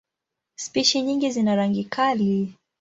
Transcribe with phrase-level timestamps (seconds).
[0.55, 2.53] Spishi nyingi zina rangi kali.